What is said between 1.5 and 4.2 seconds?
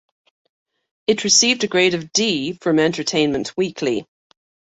a grade of D from "Entertainment Weekly".